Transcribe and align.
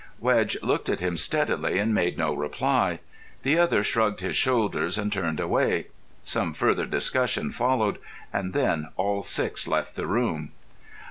Wedge 0.19 0.57
looked 0.63 0.89
at 0.89 0.99
him 0.99 1.15
steadily 1.15 1.77
and 1.77 1.93
made 1.93 2.17
no 2.17 2.33
reply. 2.33 3.01
The 3.43 3.59
other 3.59 3.83
shrugged 3.83 4.21
his 4.21 4.35
shoulders 4.35 4.97
and 4.97 5.13
turned 5.13 5.39
away. 5.39 5.89
Some 6.23 6.55
further 6.55 6.87
discussion 6.87 7.51
followed, 7.51 7.99
and 8.33 8.53
then 8.53 8.87
all 8.97 9.21
six 9.21 9.67
left 9.67 9.95
the 9.95 10.07
room. 10.07 10.53